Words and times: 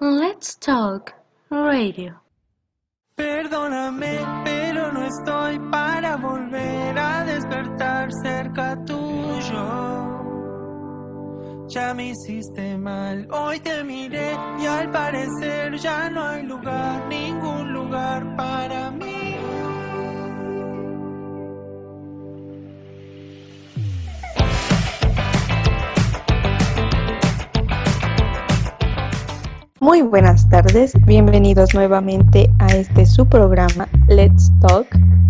Let's 0.00 0.56
Talk 0.56 1.12
Radio. 1.50 2.20
Perdóname, 3.16 4.20
pero 4.44 4.92
no 4.92 5.04
estoy 5.04 5.58
para 5.72 6.16
volver 6.16 6.96
a 6.96 7.24
despertar 7.24 8.08
cerca 8.22 8.76
tuyo. 8.84 9.66
Ya 11.66 11.94
me 11.94 12.10
hiciste 12.10 12.78
mal, 12.78 13.26
hoy 13.32 13.58
te 13.58 13.82
miré 13.82 14.36
y 14.60 14.66
al 14.66 14.88
parecer 14.92 15.76
ya 15.78 16.08
no 16.10 16.22
hay 16.22 16.44
lugar, 16.44 17.08
ningún 17.08 17.72
lugar 17.72 18.36
para 18.36 18.92
mí. 18.92 19.17
Muy 29.80 30.02
buenas 30.02 30.48
tardes, 30.48 30.92
bienvenidos 31.06 31.72
nuevamente 31.72 32.50
a 32.58 32.66
este 32.66 33.06
su 33.06 33.24
programa 33.28 33.88
Let's 34.08 34.50
Talk, 34.60 34.88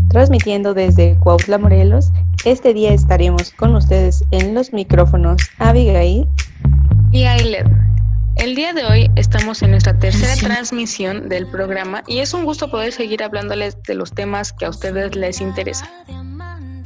transmitiendo 0.09 0.73
desde 0.73 1.19
Cuautla, 1.19 1.59
Morelos. 1.59 2.11
Este 2.47 2.73
día 2.73 2.95
estaremos 2.95 3.53
con 3.53 3.77
ustedes 3.77 4.25
en 4.31 4.55
los 4.55 4.73
micrófonos 4.73 5.43
Abigail 5.59 6.27
y 7.13 7.25
Ailed. 7.25 7.67
El 8.37 8.55
día 8.55 8.73
de 8.73 8.87
hoy 8.87 9.11
estamos 9.17 9.63
en 9.63 9.73
nuestra 9.73 9.99
tercera 9.99 10.35
transmisión 10.37 11.29
del 11.29 11.47
programa 11.49 12.03
y 12.07 12.21
es 12.21 12.33
un 12.33 12.47
gusto 12.47 12.71
poder 12.71 12.93
seguir 12.93 13.23
hablándoles 13.23 13.77
de 13.83 13.97
los 13.97 14.15
temas 14.15 14.55
que 14.55 14.65
a 14.65 14.71
ustedes 14.71 15.15
les 15.15 15.43
interesan. 15.43 15.91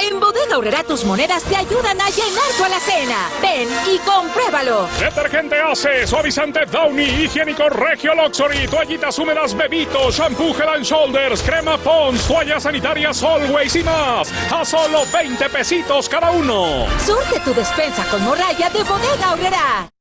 En 0.00 0.20
Bodega 0.20 0.54
Aurrera 0.54 0.84
tus 0.84 1.04
monedas 1.04 1.42
te 1.42 1.56
ayudan 1.56 2.00
a 2.00 2.08
llenar 2.08 2.50
tu 2.56 2.64
alacena. 2.64 3.30
Ven 3.42 3.68
y 3.92 3.98
compruébalo. 3.98 4.88
Detergente 4.98 5.60
Ace, 5.60 6.06
suavizante 6.06 6.66
Downy, 6.66 7.24
higiénico 7.24 7.68
Regio 7.68 8.14
Luxury, 8.14 8.68
toallitas 8.68 9.18
húmedas 9.18 9.56
Bebito, 9.56 10.10
shampoo 10.10 10.54
Head 10.56 10.76
and 10.76 10.84
Shoulders, 10.84 11.42
crema 11.42 11.76
Pons, 11.78 12.26
toallas 12.26 12.62
sanitarias 12.62 13.22
Always 13.22 13.74
y 13.74 13.82
más. 13.82 14.32
A 14.52 14.64
solo 14.64 15.02
20 15.12 15.48
pesitos 15.48 16.08
cada 16.08 16.30
uno. 16.30 16.86
Surte 17.04 17.40
tu 17.40 17.52
despensa 17.52 18.04
con 18.10 18.22
morralla 18.24 18.70
de 18.70 18.82
Bodega 18.84 19.30
Aurrera. 19.30 19.97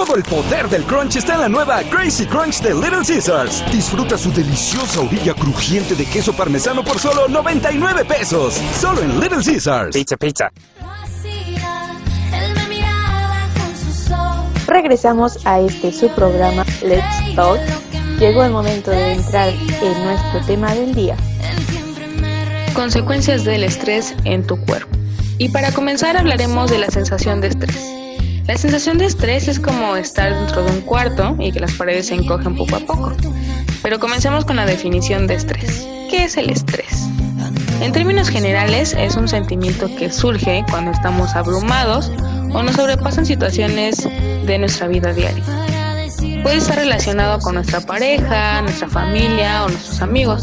Todo 0.00 0.16
el 0.16 0.22
poder 0.22 0.66
del 0.70 0.84
crunch 0.84 1.16
está 1.16 1.34
en 1.34 1.40
la 1.40 1.48
nueva 1.50 1.82
Crazy 1.82 2.24
Crunch 2.24 2.62
de 2.62 2.72
Little 2.72 3.04
Caesars. 3.06 3.62
Disfruta 3.70 4.16
su 4.16 4.32
deliciosa 4.32 5.02
orilla 5.02 5.34
crujiente 5.34 5.94
de 5.94 6.06
queso 6.06 6.32
parmesano 6.32 6.82
por 6.82 6.98
solo 6.98 7.28
99 7.28 8.06
pesos. 8.06 8.54
Solo 8.80 9.02
en 9.02 9.20
Little 9.20 9.44
Caesars. 9.44 9.94
Pizza, 9.94 10.16
pizza. 10.16 10.50
Regresamos 14.66 15.38
a 15.44 15.60
este 15.60 15.92
su 15.92 16.08
programa 16.14 16.64
Let's 16.82 17.34
Talk. 17.36 17.60
Llegó 18.18 18.42
el 18.44 18.52
momento 18.52 18.90
de 18.90 19.12
entrar 19.12 19.50
en 19.50 20.04
nuestro 20.04 20.40
tema 20.46 20.74
del 20.74 20.94
día. 20.94 21.14
Consecuencias 22.72 23.44
del 23.44 23.64
estrés 23.64 24.14
en 24.24 24.46
tu 24.46 24.56
cuerpo. 24.64 24.96
Y 25.36 25.50
para 25.50 25.72
comenzar 25.72 26.16
hablaremos 26.16 26.70
de 26.70 26.78
la 26.78 26.86
sensación 26.86 27.42
de 27.42 27.48
estrés. 27.48 27.99
La 28.50 28.58
sensación 28.58 28.98
de 28.98 29.04
estrés 29.04 29.46
es 29.46 29.60
como 29.60 29.94
estar 29.94 30.34
dentro 30.34 30.64
de 30.64 30.72
un 30.72 30.80
cuarto 30.80 31.36
y 31.38 31.52
que 31.52 31.60
las 31.60 31.72
paredes 31.74 32.08
se 32.08 32.16
encogen 32.16 32.56
poco 32.56 32.74
a 32.74 32.80
poco. 32.80 33.12
Pero 33.80 34.00
comencemos 34.00 34.44
con 34.44 34.56
la 34.56 34.66
definición 34.66 35.28
de 35.28 35.34
estrés. 35.34 35.86
¿Qué 36.10 36.24
es 36.24 36.36
el 36.36 36.50
estrés? 36.50 37.06
En 37.80 37.92
términos 37.92 38.28
generales, 38.28 38.92
es 38.98 39.14
un 39.14 39.28
sentimiento 39.28 39.86
que 39.96 40.10
surge 40.10 40.64
cuando 40.68 40.90
estamos 40.90 41.36
abrumados 41.36 42.10
o 42.52 42.64
nos 42.64 42.74
sobrepasan 42.74 43.24
situaciones 43.24 44.08
de 44.44 44.58
nuestra 44.58 44.88
vida 44.88 45.12
diaria. 45.12 45.44
Puede 46.42 46.56
estar 46.56 46.76
relacionado 46.76 47.38
con 47.38 47.54
nuestra 47.54 47.80
pareja, 47.82 48.62
nuestra 48.62 48.88
familia 48.88 49.62
o 49.62 49.68
nuestros 49.68 50.02
amigos. 50.02 50.42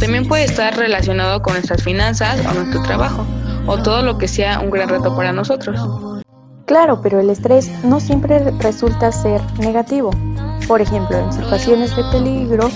También 0.00 0.26
puede 0.26 0.46
estar 0.46 0.76
relacionado 0.76 1.40
con 1.42 1.52
nuestras 1.52 1.84
finanzas 1.84 2.40
o 2.44 2.54
nuestro 2.54 2.82
trabajo, 2.82 3.24
o 3.68 3.80
todo 3.80 4.02
lo 4.02 4.18
que 4.18 4.26
sea 4.26 4.58
un 4.58 4.70
gran 4.70 4.88
reto 4.88 5.14
para 5.14 5.32
nosotros. 5.32 6.09
Claro, 6.70 7.00
pero 7.02 7.18
el 7.18 7.30
estrés 7.30 7.68
no 7.82 7.98
siempre 7.98 8.52
resulta 8.60 9.10
ser 9.10 9.40
negativo. 9.58 10.12
Por 10.68 10.80
ejemplo, 10.80 11.18
en 11.18 11.32
situaciones 11.32 11.96
de 11.96 12.04
peligro 12.12 12.70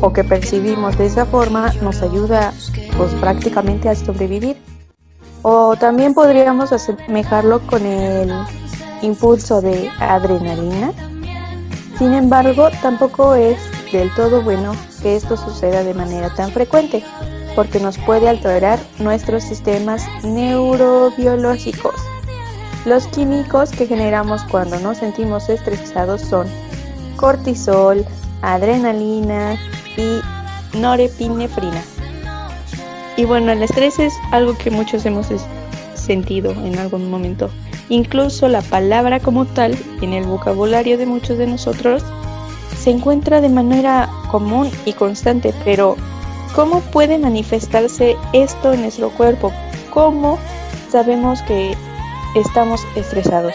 o 0.00 0.12
que 0.12 0.22
percibimos 0.22 0.96
de 0.96 1.06
esa 1.06 1.26
forma 1.26 1.72
nos 1.82 2.00
ayuda 2.00 2.54
pues 2.96 3.12
prácticamente 3.14 3.88
a 3.88 3.96
sobrevivir. 3.96 4.56
O 5.42 5.74
también 5.74 6.14
podríamos 6.14 6.70
asemejarlo 6.70 7.58
con 7.66 7.84
el 7.84 8.32
impulso 9.02 9.60
de 9.60 9.90
adrenalina. 9.98 10.92
Sin 11.98 12.14
embargo, 12.14 12.68
tampoco 12.80 13.34
es 13.34 13.58
del 13.90 14.14
todo 14.14 14.42
bueno 14.42 14.76
que 15.02 15.16
esto 15.16 15.36
suceda 15.36 15.82
de 15.82 15.94
manera 15.94 16.32
tan 16.36 16.52
frecuente, 16.52 17.02
porque 17.56 17.80
nos 17.80 17.98
puede 17.98 18.28
alterar 18.28 18.78
nuestros 19.00 19.42
sistemas 19.42 20.06
neurobiológicos. 20.22 21.96
Los 22.86 23.06
químicos 23.08 23.70
que 23.70 23.86
generamos 23.86 24.42
cuando 24.44 24.78
nos 24.80 24.98
sentimos 24.98 25.48
estresados 25.50 26.22
son 26.22 26.46
cortisol, 27.16 28.06
adrenalina 28.40 29.56
y 29.98 30.20
norepinefrina. 30.78 31.82
Y 33.18 33.26
bueno, 33.26 33.52
el 33.52 33.62
estrés 33.62 33.98
es 33.98 34.14
algo 34.32 34.56
que 34.56 34.70
muchos 34.70 35.04
hemos 35.04 35.26
sentido 35.94 36.52
en 36.52 36.78
algún 36.78 37.10
momento. 37.10 37.50
Incluso 37.90 38.48
la 38.48 38.62
palabra 38.62 39.20
como 39.20 39.44
tal, 39.44 39.76
en 40.00 40.14
el 40.14 40.24
vocabulario 40.24 40.96
de 40.96 41.04
muchos 41.04 41.36
de 41.36 41.46
nosotros, 41.46 42.02
se 42.78 42.90
encuentra 42.90 43.42
de 43.42 43.50
manera 43.50 44.08
común 44.30 44.70
y 44.86 44.94
constante, 44.94 45.52
pero 45.66 45.96
¿cómo 46.54 46.80
puede 46.80 47.18
manifestarse 47.18 48.16
esto 48.32 48.72
en 48.72 48.82
nuestro 48.82 49.10
cuerpo? 49.10 49.52
¿Cómo 49.92 50.38
sabemos 50.88 51.42
que 51.42 51.76
estamos 52.34 52.86
estresados? 52.96 53.54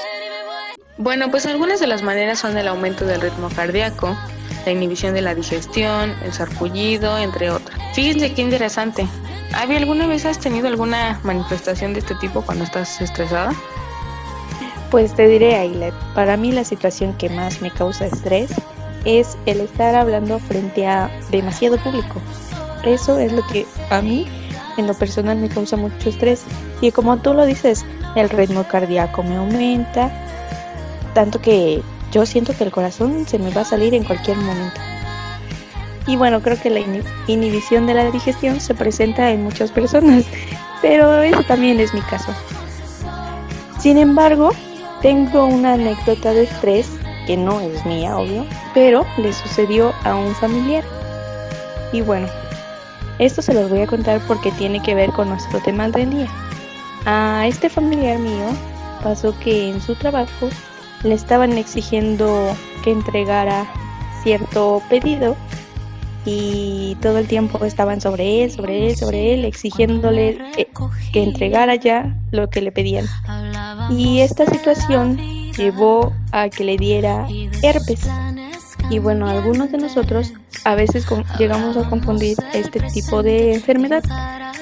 Bueno, 0.97 1.29
pues 1.29 1.45
algunas 1.45 1.79
de 1.79 1.87
las 1.87 2.03
maneras 2.03 2.39
son 2.39 2.57
el 2.57 2.67
aumento 2.67 3.05
del 3.05 3.21
ritmo 3.21 3.49
cardíaco, 3.49 4.15
la 4.65 4.71
inhibición 4.71 5.13
de 5.13 5.21
la 5.21 5.35
digestión, 5.35 6.13
el 6.23 6.33
sarpullido, 6.33 7.17
entre 7.17 7.51
otras. 7.51 7.77
Fíjense 7.93 8.33
qué 8.33 8.41
interesante. 8.41 9.07
¿Había 9.53 9.77
alguna 9.77 10.07
vez 10.07 10.25
has 10.25 10.39
tenido 10.39 10.67
alguna 10.67 11.19
manifestación 11.23 11.93
de 11.93 11.99
este 11.99 12.15
tipo 12.15 12.41
cuando 12.41 12.63
estás 12.63 13.01
estresada? 13.01 13.53
Pues 14.91 15.13
te 15.13 15.27
diré, 15.27 15.55
Ailet, 15.55 15.93
para 16.13 16.37
mí 16.37 16.51
la 16.51 16.63
situación 16.63 17.13
que 17.17 17.29
más 17.29 17.61
me 17.61 17.71
causa 17.71 18.05
estrés 18.05 18.51
es 19.03 19.37
el 19.45 19.59
estar 19.61 19.95
hablando 19.95 20.39
frente 20.39 20.87
a 20.87 21.09
demasiado 21.29 21.77
público. 21.77 22.21
Eso 22.83 23.19
es 23.19 23.31
lo 23.31 23.45
que 23.47 23.65
a 23.89 24.01
mí 24.01 24.27
en 24.77 24.87
lo 24.87 24.93
personal 24.93 25.37
me 25.37 25.49
causa 25.49 25.77
mucho 25.77 26.09
estrés 26.09 26.43
y 26.81 26.91
como 26.91 27.17
tú 27.17 27.33
lo 27.33 27.45
dices, 27.45 27.85
el 28.15 28.29
ritmo 28.29 28.63
cardíaco 28.63 29.23
me 29.23 29.35
aumenta, 29.35 30.11
tanto 31.13 31.41
que 31.41 31.81
yo 32.11 32.25
siento 32.25 32.55
que 32.57 32.63
el 32.63 32.71
corazón 32.71 33.27
se 33.27 33.39
me 33.39 33.51
va 33.51 33.61
a 33.61 33.65
salir 33.65 33.93
en 33.93 34.03
cualquier 34.03 34.37
momento. 34.37 34.79
Y 36.07 36.15
bueno, 36.15 36.41
creo 36.41 36.59
que 36.59 36.69
la 36.69 36.81
inhibición 37.27 37.87
de 37.87 37.95
la 37.95 38.11
digestión 38.11 38.59
se 38.59 38.75
presenta 38.75 39.31
en 39.31 39.43
muchas 39.43 39.71
personas, 39.71 40.25
pero 40.81 41.21
eso 41.21 41.43
también 41.43 41.79
es 41.79 41.93
mi 41.93 42.01
caso. 42.01 42.33
Sin 43.79 43.97
embargo, 43.97 44.51
tengo 45.01 45.45
una 45.45 45.73
anécdota 45.73 46.31
de 46.31 46.43
estrés 46.43 46.89
que 47.25 47.37
no 47.37 47.59
es 47.59 47.85
mía, 47.85 48.17
obvio, 48.17 48.45
pero 48.73 49.05
le 49.17 49.33
sucedió 49.33 49.93
a 50.03 50.15
un 50.15 50.33
familiar. 50.35 50.83
Y 51.91 52.01
bueno, 52.01 52.27
esto 53.19 53.41
se 53.41 53.53
los 53.53 53.69
voy 53.69 53.81
a 53.81 53.87
contar 53.87 54.21
porque 54.27 54.51
tiene 54.51 54.81
que 54.81 54.95
ver 54.95 55.11
con 55.11 55.29
nuestro 55.29 55.59
tema 55.59 55.87
del 55.89 56.09
día. 56.09 56.29
A 57.05 57.47
este 57.47 57.69
familiar 57.69 58.19
mío 58.19 58.47
pasó 59.03 59.37
que 59.39 59.69
en 59.69 59.81
su 59.81 59.95
trabajo 59.95 60.49
le 61.03 61.13
estaban 61.13 61.57
exigiendo 61.57 62.55
que 62.83 62.91
entregara 62.91 63.67
cierto 64.23 64.81
pedido 64.89 65.35
y 66.25 66.97
todo 67.01 67.19
el 67.19 67.27
tiempo 67.27 67.63
estaban 67.63 68.01
sobre 68.01 68.43
él, 68.43 68.51
sobre 68.51 68.87
él, 68.87 68.95
sobre 68.95 69.33
él, 69.35 69.45
exigiéndole 69.45 70.39
que 71.13 71.23
entregara 71.23 71.75
ya 71.75 72.17
lo 72.31 72.49
que 72.49 72.61
le 72.61 72.71
pedían. 72.71 73.05
Y 73.91 74.21
esta 74.21 74.45
situación 74.47 75.17
llevó 75.55 76.13
a 76.31 76.49
que 76.49 76.63
le 76.63 76.77
diera 76.77 77.27
herpes. 77.61 78.09
Y 78.89 78.99
bueno, 78.99 79.27
algunos 79.27 79.71
de 79.71 79.77
nosotros 79.77 80.33
a 80.63 80.73
veces 80.73 81.05
llegamos 81.37 81.77
a 81.77 81.87
confundir 81.89 82.37
este 82.53 82.79
tipo 82.79 83.21
de 83.21 83.53
enfermedad, 83.53 84.03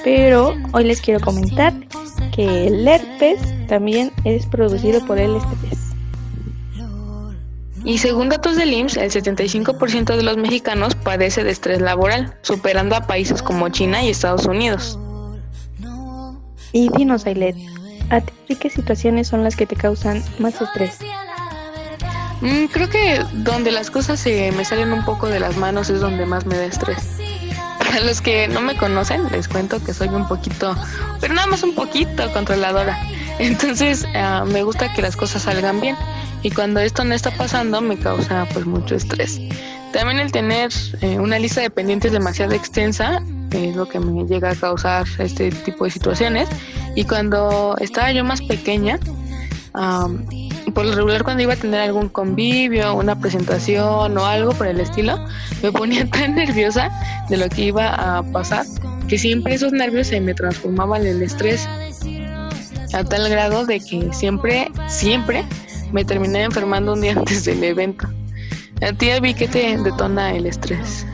pero 0.02 0.54
hoy 0.72 0.84
les 0.84 1.00
quiero 1.00 1.20
comentar 1.20 1.72
que 2.34 2.66
el 2.66 2.86
herpes 2.86 3.40
también 3.68 4.12
es 4.24 4.46
producido 4.46 5.04
por 5.06 5.18
el 5.18 5.36
estrés. 5.36 5.78
Y 7.84 7.98
según 7.98 8.30
datos 8.30 8.56
del 8.56 8.72
IMSS, 8.72 8.96
el 8.96 9.10
75% 9.10 10.16
de 10.16 10.22
los 10.22 10.36
mexicanos 10.38 10.94
padece 10.94 11.44
de 11.44 11.50
estrés 11.50 11.80
laboral, 11.80 12.36
superando 12.40 12.96
a 12.96 13.06
países 13.06 13.42
como 13.42 13.68
China 13.68 14.02
y 14.02 14.08
Estados 14.08 14.46
Unidos. 14.46 14.98
Y 16.72 16.88
dinos, 16.96 17.26
Ailet, 17.26 17.56
¿a 18.10 18.20
ti 18.20 18.56
qué 18.56 18.70
situaciones 18.70 19.28
son 19.28 19.44
las 19.44 19.54
que 19.54 19.66
te 19.66 19.76
causan 19.76 20.24
más 20.38 20.60
estrés? 20.60 20.98
Mm, 22.40 22.64
creo 22.72 22.88
que 22.88 23.22
donde 23.32 23.70
las 23.70 23.90
cosas 23.90 24.18
se 24.18 24.50
me 24.52 24.64
salen 24.64 24.92
un 24.92 25.04
poco 25.04 25.28
de 25.28 25.38
las 25.38 25.56
manos 25.56 25.88
es 25.90 26.00
donde 26.00 26.26
más 26.26 26.46
me 26.46 26.56
da 26.56 26.64
estrés. 26.64 27.18
Para 27.94 28.06
los 28.06 28.20
que 28.20 28.48
no 28.48 28.60
me 28.60 28.76
conocen, 28.76 29.30
les 29.30 29.46
cuento 29.46 29.80
que 29.80 29.94
soy 29.94 30.08
un 30.08 30.26
poquito, 30.26 30.74
pero 31.20 31.32
nada 31.32 31.46
más 31.46 31.62
un 31.62 31.76
poquito 31.76 32.28
controladora. 32.32 32.98
Entonces, 33.38 34.04
ah, 34.16 34.44
me 34.44 34.64
gusta 34.64 34.92
que 34.92 35.00
las 35.00 35.14
cosas 35.14 35.42
salgan 35.42 35.80
bien. 35.80 35.94
Y 36.42 36.50
cuando 36.50 36.80
esto 36.80 37.04
no 37.04 37.14
está 37.14 37.30
pasando, 37.30 37.80
me 37.80 37.96
causa 37.96 38.48
pues 38.52 38.66
mucho 38.66 38.96
estrés. 38.96 39.40
También 39.92 40.18
el 40.18 40.32
tener 40.32 40.72
eh, 41.02 41.20
una 41.20 41.38
lista 41.38 41.60
de 41.60 41.70
pendientes 41.70 42.10
demasiado 42.10 42.52
extensa 42.54 43.22
es 43.52 43.76
lo 43.76 43.86
que 43.86 44.00
me 44.00 44.24
llega 44.24 44.50
a 44.50 44.56
causar 44.56 45.06
este 45.20 45.52
tipo 45.52 45.84
de 45.84 45.92
situaciones. 45.92 46.48
Y 46.96 47.04
cuando 47.04 47.76
estaba 47.78 48.10
yo 48.10 48.24
más 48.24 48.42
pequeña, 48.42 48.98
por 50.74 50.84
lo 50.84 50.94
regular 50.94 51.22
cuando 51.22 51.42
iba 51.42 51.54
a 51.54 51.56
tener 51.56 51.80
algún 51.80 52.08
convivio, 52.08 52.94
una 52.94 53.18
presentación 53.18 54.18
o 54.18 54.26
algo 54.26 54.52
por 54.52 54.66
el 54.66 54.80
estilo, 54.80 55.18
me 55.62 55.72
ponía 55.72 56.06
tan 56.10 56.34
nerviosa 56.34 56.90
de 57.28 57.36
lo 57.36 57.48
que 57.48 57.66
iba 57.66 57.88
a 58.18 58.22
pasar 58.22 58.66
que 59.08 59.18
siempre 59.18 59.54
esos 59.54 59.72
nervios 59.72 60.08
se 60.08 60.20
me 60.20 60.34
transformaban 60.34 61.06
en 61.06 61.22
estrés 61.22 61.68
a 62.92 63.04
tal 63.04 63.28
grado 63.28 63.66
de 63.66 63.80
que 63.80 64.12
siempre, 64.12 64.70
siempre 64.88 65.44
me 65.92 66.04
terminé 66.04 66.44
enfermando 66.44 66.92
un 66.92 67.00
día 67.00 67.12
antes 67.16 67.44
del 67.44 67.62
evento. 67.64 68.08
A 68.82 68.92
ti, 68.92 69.08
vi 69.22 69.34
que 69.34 69.48
te 69.48 69.76
detona 69.78 70.32
el 70.34 70.46
estrés. 70.46 71.06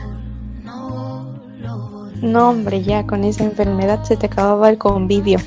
No, 2.21 2.49
hombre, 2.49 2.83
ya 2.83 3.05
con 3.07 3.23
esa 3.23 3.43
enfermedad 3.43 4.03
se 4.03 4.15
te 4.15 4.27
acababa 4.27 4.69
el 4.69 4.77
convivio. 4.77 5.39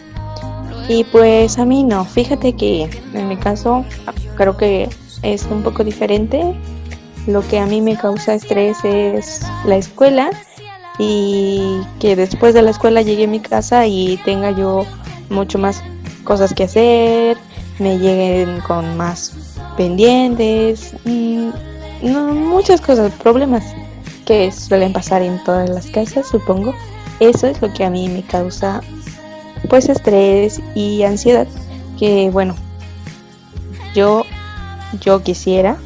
Y 0.88 1.04
pues 1.04 1.58
a 1.58 1.64
mí 1.64 1.82
no, 1.82 2.04
fíjate 2.04 2.52
que 2.52 2.90
en 3.14 3.28
mi 3.28 3.36
caso 3.36 3.84
creo 4.36 4.56
que 4.56 4.88
es 5.22 5.44
un 5.46 5.62
poco 5.62 5.82
diferente. 5.82 6.54
Lo 7.26 7.46
que 7.48 7.58
a 7.58 7.66
mí 7.66 7.80
me 7.80 7.96
causa 7.96 8.34
estrés 8.34 8.84
es 8.84 9.40
la 9.64 9.76
escuela 9.76 10.30
y 10.98 11.80
que 12.00 12.16
después 12.16 12.54
de 12.54 12.62
la 12.62 12.70
escuela 12.70 13.02
llegue 13.02 13.24
a 13.24 13.28
mi 13.28 13.40
casa 13.40 13.86
y 13.86 14.18
tenga 14.24 14.50
yo 14.50 14.84
mucho 15.30 15.58
más 15.58 15.82
cosas 16.24 16.52
que 16.52 16.64
hacer, 16.64 17.38
me 17.78 17.98
lleguen 17.98 18.60
con 18.60 18.96
más 18.96 19.32
pendientes, 19.76 20.94
mm, 21.04 21.50
muchas 22.02 22.80
cosas, 22.80 23.12
problemas 23.14 23.64
que 24.26 24.52
suelen 24.52 24.92
pasar 24.92 25.22
en 25.22 25.42
todas 25.44 25.68
las 25.70 25.86
casas, 25.86 26.28
supongo. 26.28 26.74
Eso 27.20 27.46
es 27.46 27.60
lo 27.62 27.72
que 27.72 27.84
a 27.84 27.90
mí 27.90 28.08
me 28.08 28.22
causa 28.22 28.80
pues 29.68 29.88
estrés 29.88 30.60
y 30.74 31.02
ansiedad 31.02 31.46
que 31.98 32.30
bueno 32.30 32.54
yo 33.94 34.24
yo 35.00 35.22
quisiera 35.22 35.76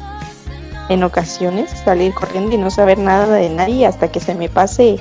en 0.89 1.03
ocasiones 1.03 1.69
salir 1.85 2.13
corriendo 2.13 2.53
y 2.53 2.57
no 2.57 2.69
saber 2.71 2.97
nada 2.97 3.27
de 3.35 3.49
nadie 3.49 3.85
hasta 3.85 4.11
que 4.11 4.19
se 4.19 4.33
me 4.33 4.49
pase 4.49 4.99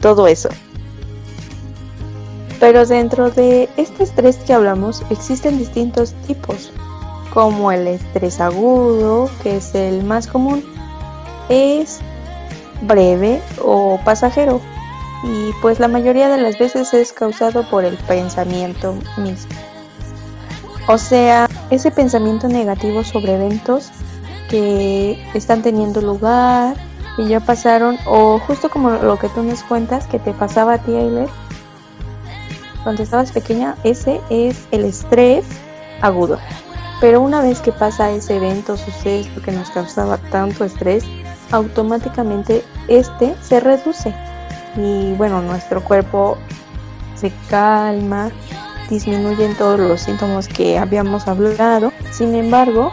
todo 0.00 0.28
eso. 0.28 0.48
Pero 2.60 2.86
dentro 2.86 3.30
de 3.30 3.68
este 3.76 4.04
estrés 4.04 4.36
que 4.38 4.52
hablamos 4.52 5.02
existen 5.10 5.58
distintos 5.58 6.14
tipos 6.26 6.72
como 7.32 7.70
el 7.70 7.86
estrés 7.86 8.40
agudo 8.40 9.30
que 9.42 9.58
es 9.58 9.74
el 9.74 10.02
más 10.02 10.26
común 10.26 10.64
es 11.48 12.00
breve 12.82 13.40
o 13.62 14.00
pasajero 14.04 14.60
y 15.22 15.52
pues 15.60 15.80
la 15.80 15.88
mayoría 15.88 16.28
de 16.28 16.38
las 16.40 16.58
veces 16.58 16.94
es 16.94 17.12
causado 17.12 17.68
por 17.68 17.84
el 17.84 17.96
pensamiento 17.96 18.94
mismo. 19.16 19.50
O 20.86 20.96
sea, 20.96 21.48
ese 21.70 21.90
pensamiento 21.90 22.48
negativo 22.48 23.04
sobre 23.04 23.34
eventos 23.34 23.90
que 24.48 25.22
están 25.34 25.62
teniendo 25.62 26.00
lugar 26.00 26.76
y 27.18 27.28
ya 27.28 27.40
pasaron, 27.40 27.98
o 28.06 28.38
justo 28.38 28.70
como 28.70 28.90
lo 28.90 29.18
que 29.18 29.28
tú 29.28 29.42
nos 29.42 29.62
cuentas 29.64 30.06
que 30.06 30.18
te 30.18 30.32
pasaba 30.32 30.74
a 30.74 30.78
ti, 30.78 30.94
Ailet, 30.94 31.28
cuando 32.84 33.02
estabas 33.02 33.32
pequeña, 33.32 33.74
ese 33.84 34.20
es 34.30 34.66
el 34.70 34.84
estrés 34.84 35.44
agudo. 36.00 36.38
Pero 37.00 37.20
una 37.20 37.42
vez 37.42 37.60
que 37.60 37.72
pasa 37.72 38.10
ese 38.10 38.36
evento, 38.36 38.76
sucede 38.76 39.28
lo 39.34 39.42
que 39.42 39.52
nos 39.52 39.70
causaba 39.70 40.16
tanto 40.16 40.64
estrés, 40.64 41.04
automáticamente 41.50 42.64
este 42.86 43.34
se 43.42 43.60
reduce 43.60 44.14
y 44.78 45.12
bueno, 45.14 45.42
nuestro 45.42 45.82
cuerpo 45.82 46.38
se 47.16 47.32
calma, 47.50 48.30
disminuyen 48.88 49.54
todos 49.56 49.78
los 49.80 50.00
síntomas 50.00 50.48
que 50.48 50.78
habíamos 50.78 51.26
hablado. 51.26 51.92
Sin 52.12 52.34
embargo, 52.34 52.92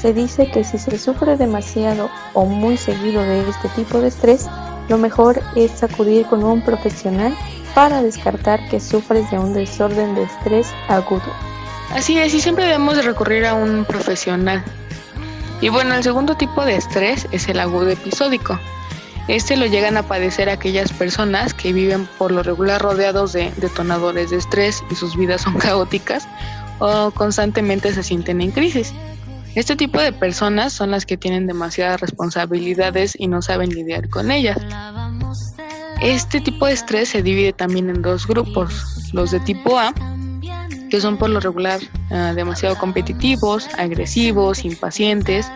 se 0.00 0.12
dice 0.12 0.50
que 0.50 0.64
si 0.64 0.78
se 0.78 0.96
sufre 0.98 1.36
demasiado 1.36 2.08
o 2.34 2.44
muy 2.44 2.76
seguido 2.76 3.22
de 3.22 3.48
este 3.48 3.68
tipo 3.70 4.00
de 4.00 4.08
estrés, 4.08 4.48
lo 4.88 4.96
mejor 4.96 5.42
es 5.56 5.82
acudir 5.82 6.26
con 6.26 6.44
un 6.44 6.62
profesional 6.62 7.36
para 7.74 8.00
descartar 8.02 8.66
que 8.68 8.80
sufres 8.80 9.30
de 9.30 9.38
un 9.38 9.52
desorden 9.52 10.14
de 10.14 10.22
estrés 10.22 10.68
agudo. 10.88 11.32
Así 11.94 12.18
es, 12.18 12.32
y 12.34 12.40
siempre 12.40 12.64
debemos 12.64 13.04
recurrir 13.04 13.44
a 13.44 13.54
un 13.54 13.84
profesional. 13.84 14.62
Y 15.60 15.68
bueno, 15.68 15.94
el 15.94 16.02
segundo 16.02 16.36
tipo 16.36 16.64
de 16.64 16.76
estrés 16.76 17.26
es 17.32 17.48
el 17.48 17.58
agudo 17.58 17.90
episódico. 17.90 18.58
Este 19.28 19.58
lo 19.58 19.66
llegan 19.66 19.98
a 19.98 20.02
padecer 20.02 20.48
aquellas 20.48 20.90
personas 20.90 21.52
que 21.52 21.74
viven 21.74 22.06
por 22.16 22.32
lo 22.32 22.42
regular 22.42 22.80
rodeados 22.80 23.34
de 23.34 23.52
detonadores 23.58 24.30
de 24.30 24.38
estrés 24.38 24.82
y 24.90 24.94
sus 24.94 25.16
vidas 25.16 25.42
son 25.42 25.54
caóticas 25.58 26.26
o 26.78 27.10
constantemente 27.10 27.92
se 27.92 28.02
sienten 28.02 28.40
en 28.40 28.52
crisis. 28.52 28.94
Este 29.54 29.76
tipo 29.76 30.00
de 30.00 30.12
personas 30.12 30.72
son 30.72 30.90
las 30.92 31.04
que 31.04 31.18
tienen 31.18 31.46
demasiadas 31.46 32.00
responsabilidades 32.00 33.14
y 33.18 33.28
no 33.28 33.42
saben 33.42 33.70
lidiar 33.70 34.08
con 34.08 34.30
ellas. 34.30 34.56
Este 36.00 36.40
tipo 36.40 36.66
de 36.66 36.72
estrés 36.72 37.10
se 37.10 37.22
divide 37.22 37.52
también 37.52 37.90
en 37.90 38.00
dos 38.00 38.26
grupos, 38.26 39.10
los 39.12 39.30
de 39.30 39.40
tipo 39.40 39.78
A, 39.78 39.92
que 40.88 41.00
son 41.00 41.18
por 41.18 41.28
lo 41.28 41.40
regular 41.40 41.80
ah, 42.10 42.32
demasiado 42.34 42.78
competitivos, 42.78 43.68
agresivos, 43.76 44.64
impacientes 44.64 45.46